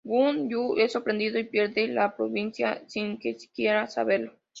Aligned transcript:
Guan 0.03 0.49
Yu 0.49 0.77
es 0.79 0.93
sorprendido 0.93 1.37
y 1.37 1.43
pierde 1.43 1.87
la 1.87 2.15
provincia 2.17 2.81
sin 2.87 3.21
siquiera 3.21 3.85
saberlo. 3.85 4.33